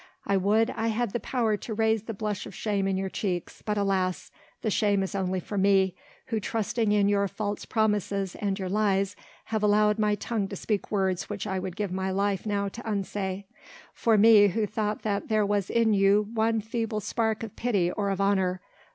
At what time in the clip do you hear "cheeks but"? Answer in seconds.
3.07-3.77